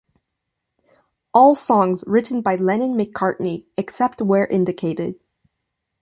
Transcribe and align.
All 1.31 1.53
songs 1.53 2.03
written 2.07 2.41
by 2.41 2.55
Lennon-McCartney, 2.55 3.65
except 3.77 4.19
where 4.19 4.47
indicated. 4.47 5.19